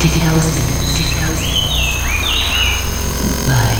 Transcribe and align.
Digital 0.00 0.34
by 3.46 3.76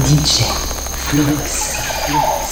DJ 0.00 0.48
Flux. 0.96 1.76
Flux. 2.06 2.43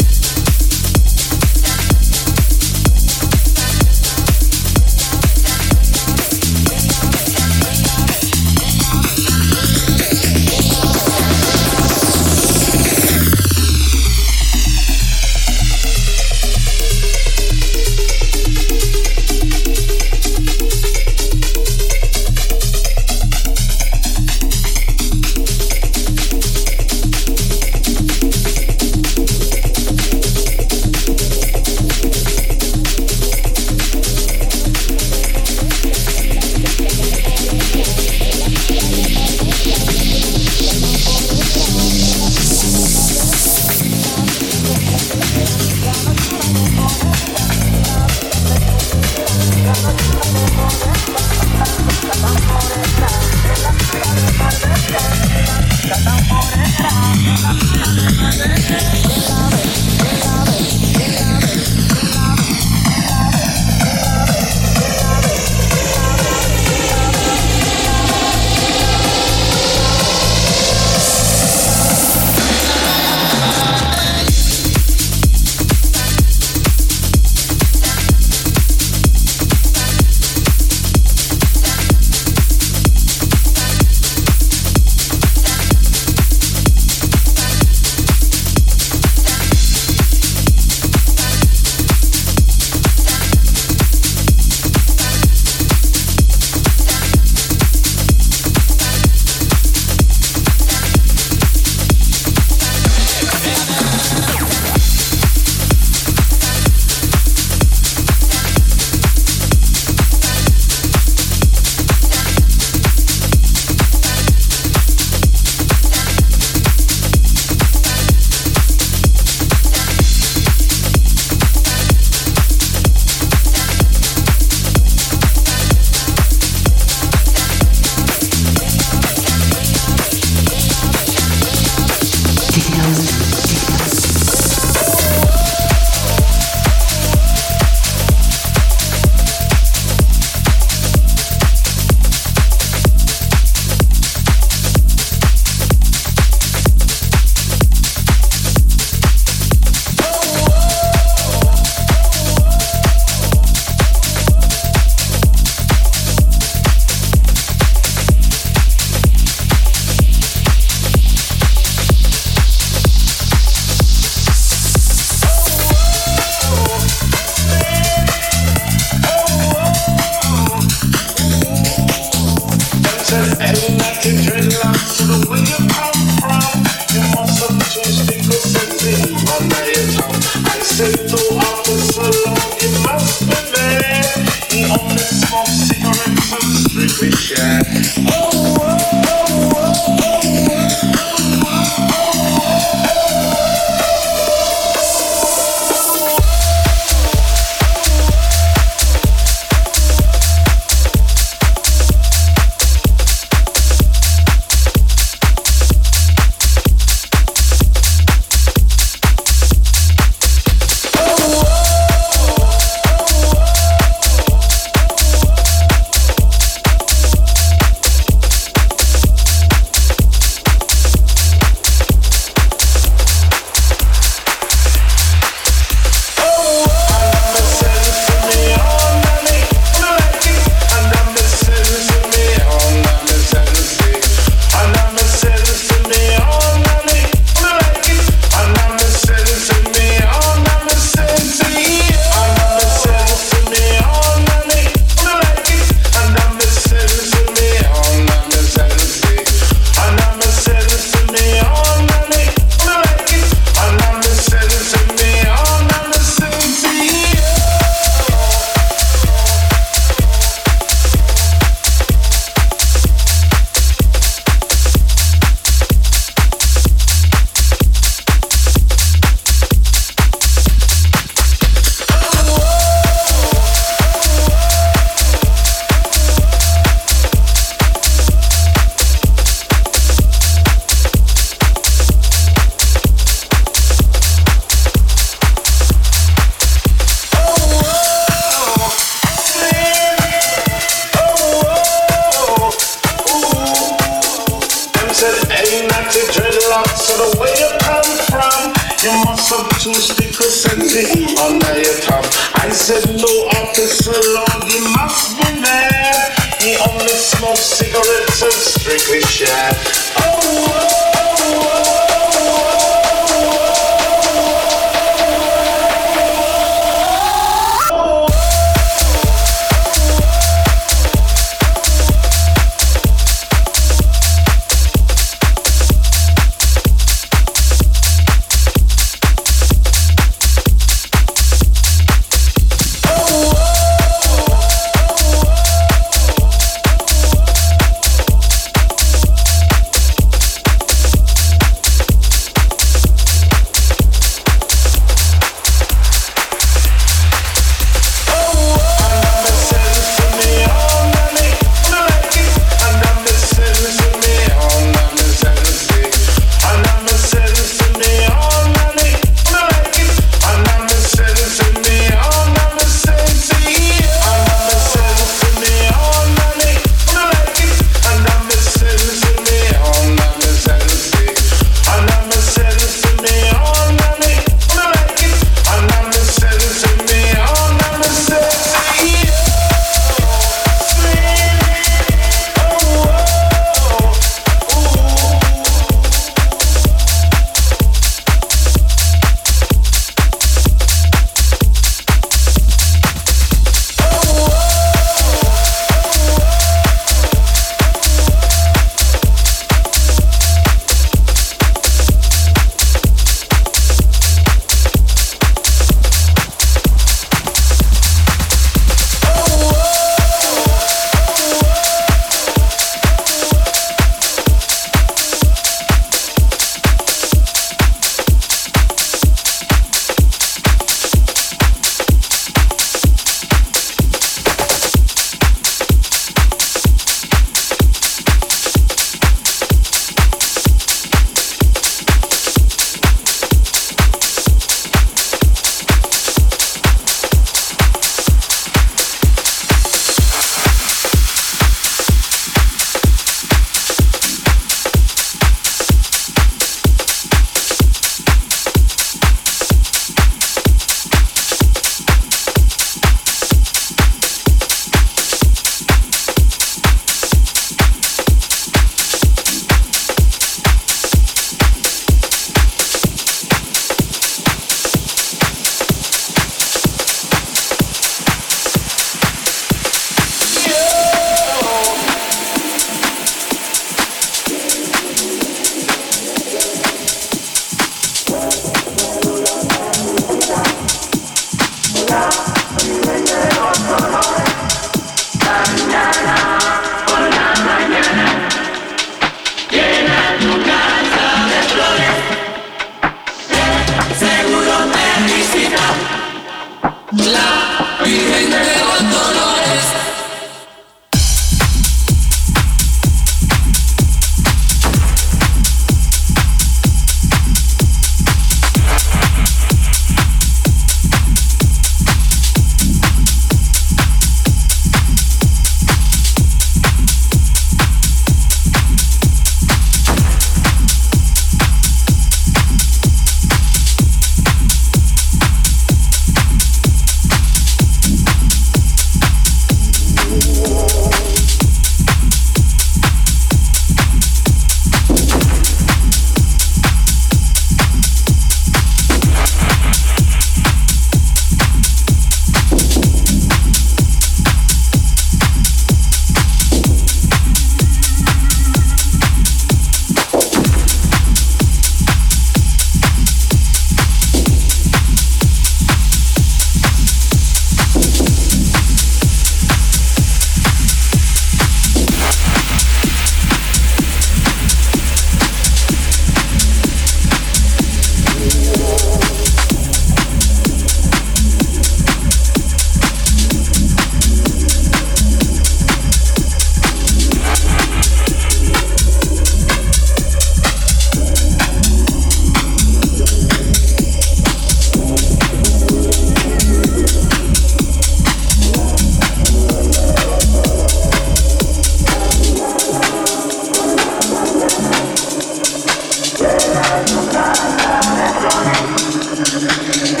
Gracias. 599.41 600.00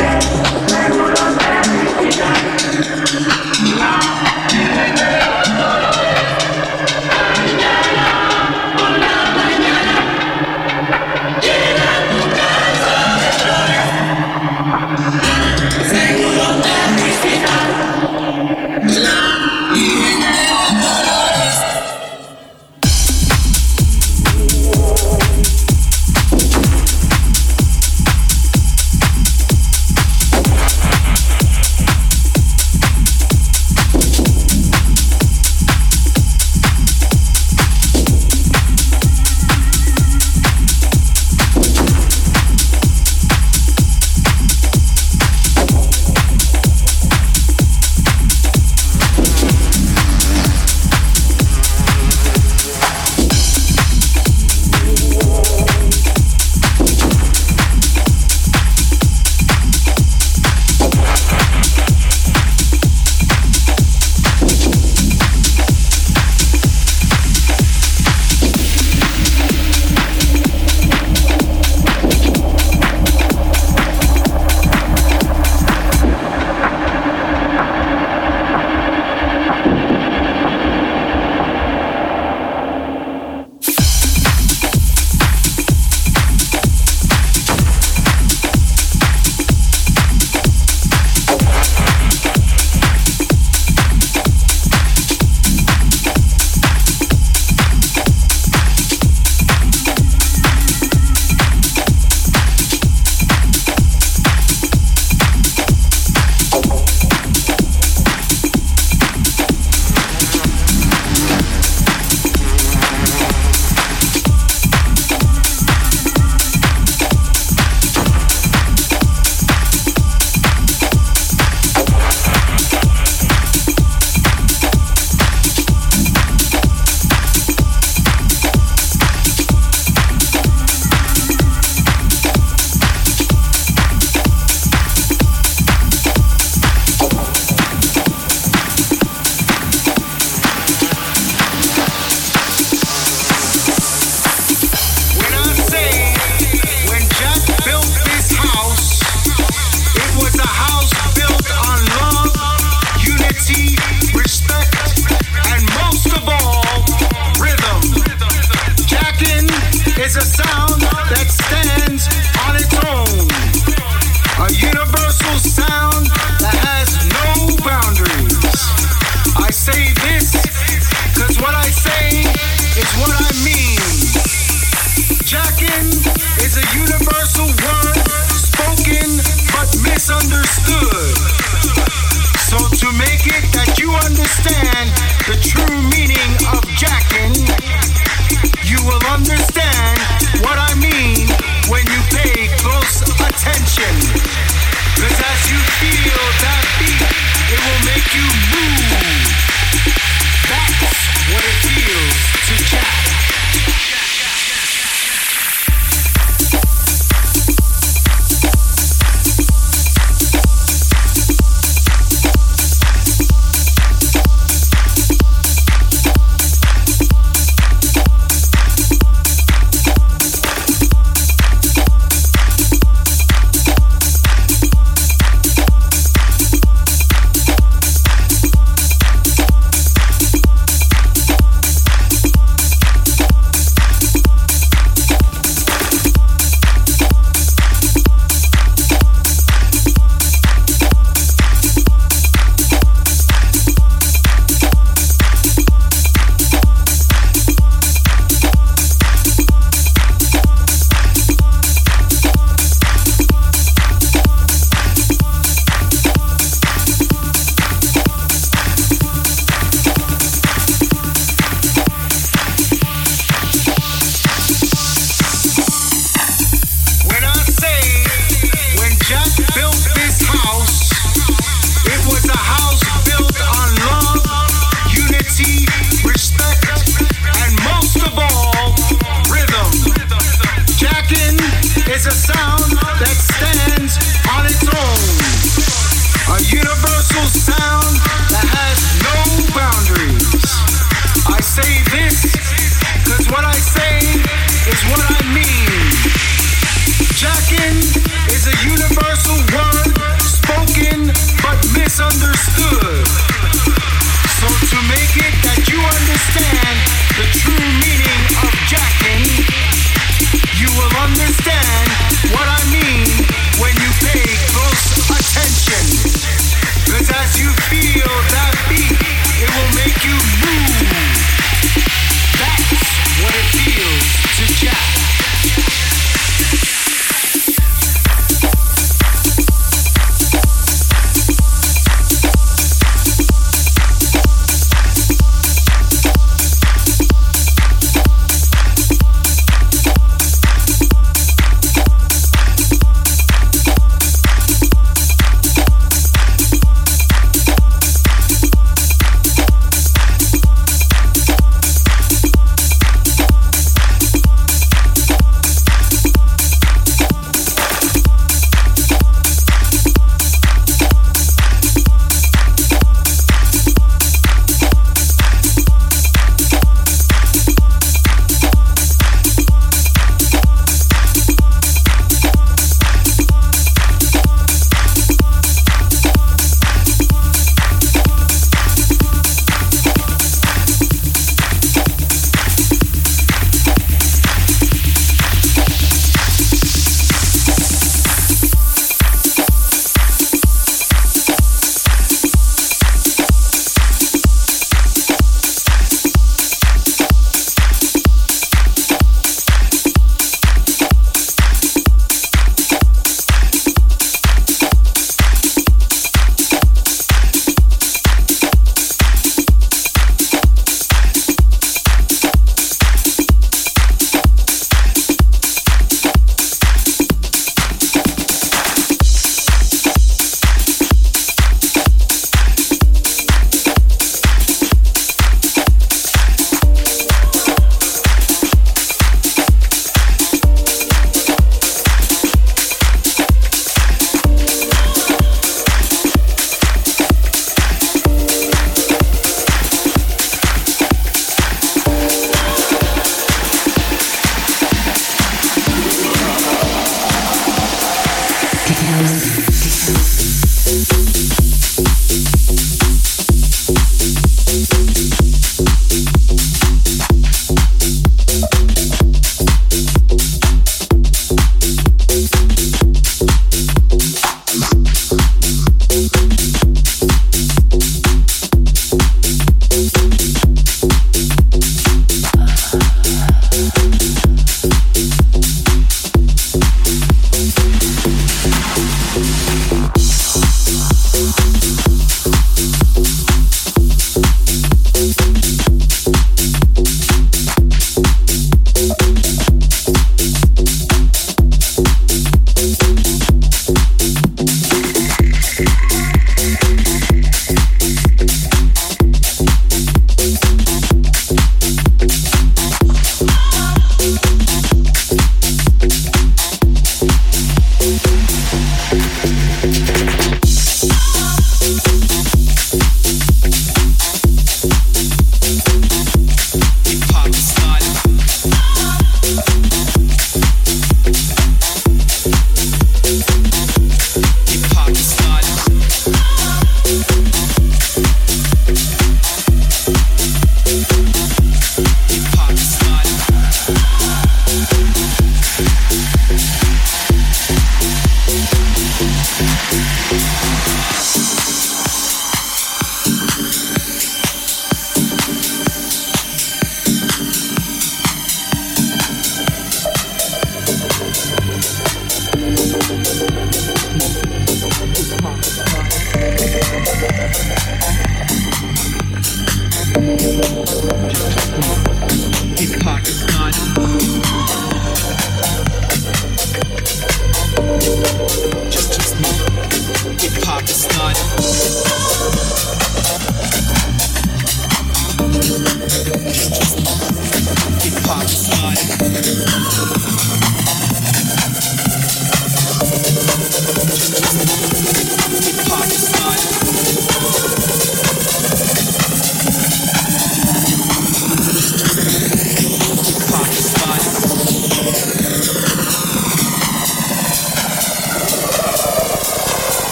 is 281.91 282.05
a 282.05 282.11
sound. 282.11 283.00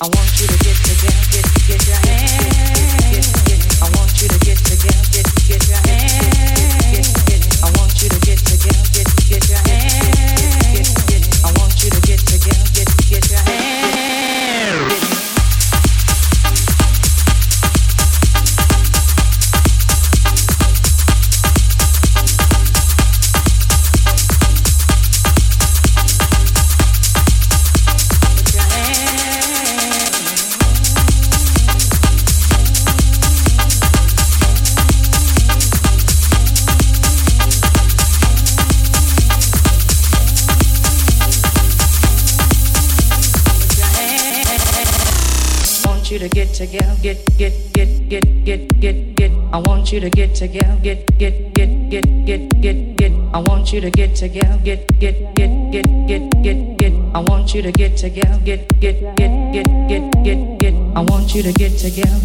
I 0.00 0.06
want 0.06 0.33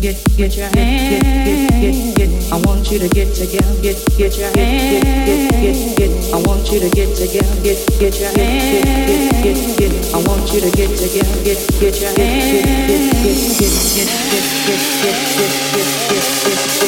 get 0.01 0.15
get 0.37 0.55
your 0.55 0.67
hands. 0.67 1.23
Get, 1.23 1.71
get, 1.81 2.15
get, 2.15 2.53
I 2.53 2.57
want 2.65 2.89
you 2.91 2.99
to 2.99 3.09
get 3.09 3.33
together. 3.35 3.81
Get 3.81 3.97
get 4.17 4.37
your 4.37 4.49
hands. 4.55 5.03
Get, 5.27 5.51
get, 5.59 5.97
get, 5.97 6.33
I 6.33 6.37
want 6.47 6.71
you 6.71 6.79
to 6.79 6.89
get 6.89 7.15
together. 7.15 7.55
Get 7.63 7.77
get 7.99 8.19
your 8.19 8.31
hands. 8.31 9.43
Get, 9.43 9.43
get, 9.43 9.77
get, 9.77 10.13
I 10.13 10.17
want 10.23 10.53
you 10.53 10.61
to 10.61 10.71
get 10.71 10.89
together. 10.97 11.43
Get 11.43 11.59
get 11.79 11.99
your 11.99 12.11
hands. 12.15 12.47
Get, 12.51 13.03
get, 13.19 13.19
get, 13.19 13.59
get, 13.59 13.75
get, 13.89 14.09
get, 14.29 14.45
get, 14.65 14.83
get, 14.89 15.51
get, 15.51 15.89
get, 16.09 16.73
get. 16.73 16.78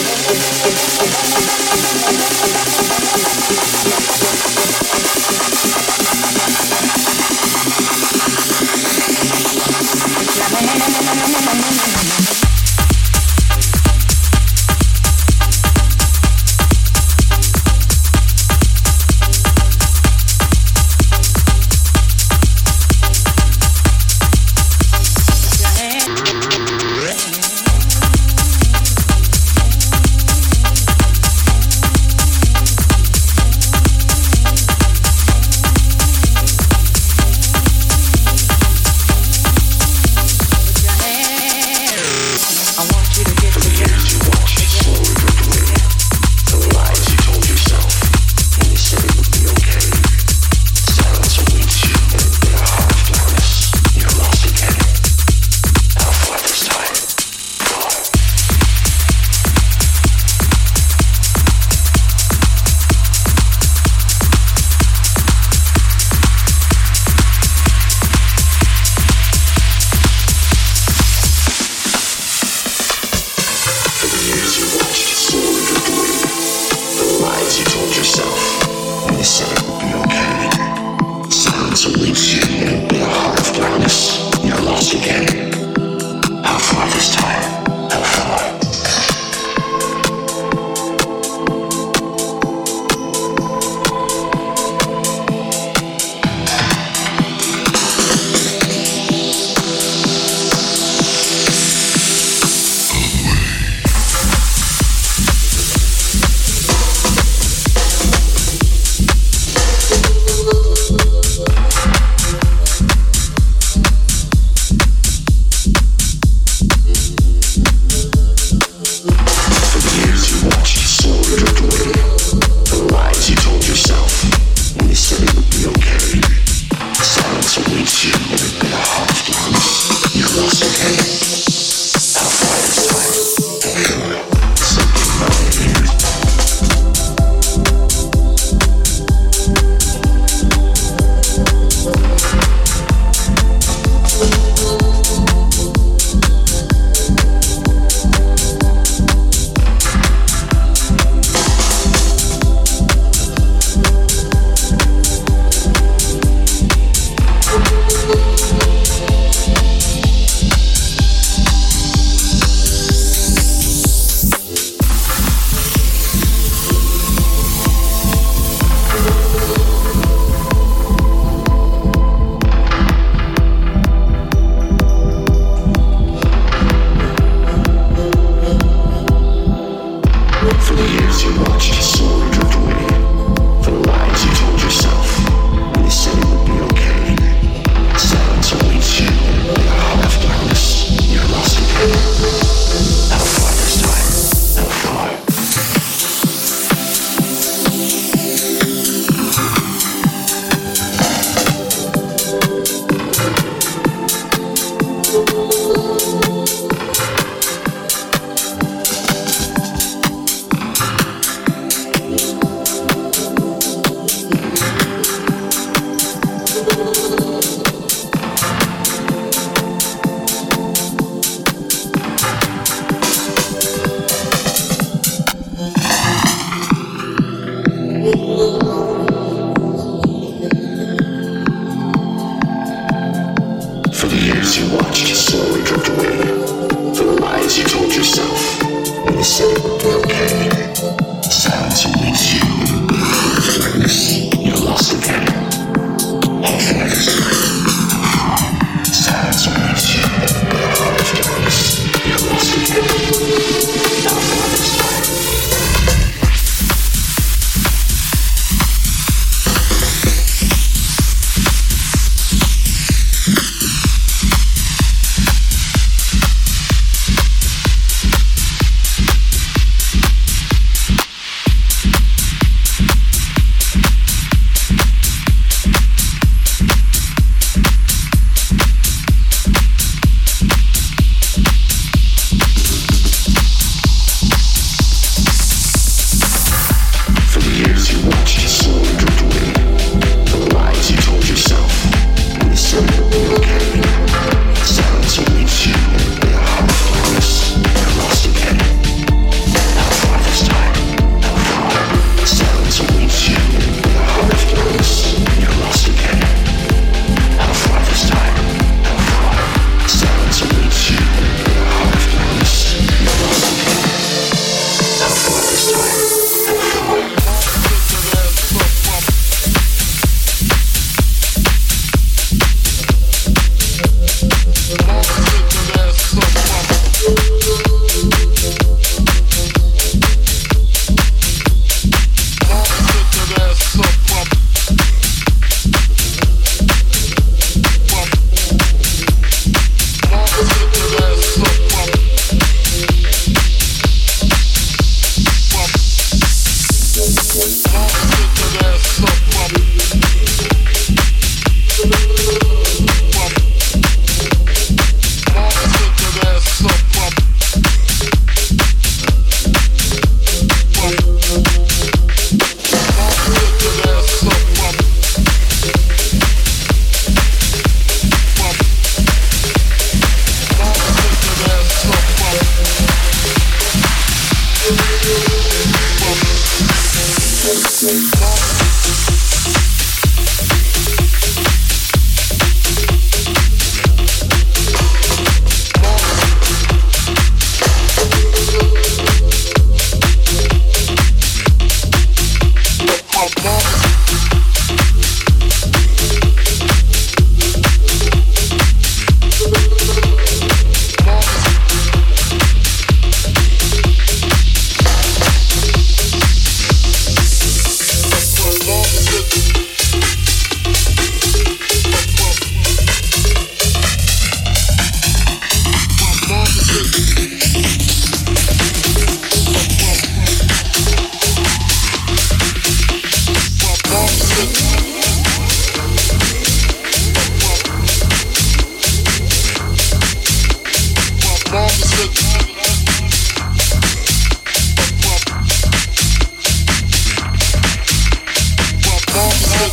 More 439.62 439.70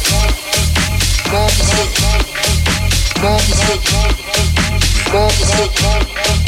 music. 1.49 1.93
More 3.22 3.41
music. 3.49 3.82
More 5.12 5.30
music. 5.30 6.48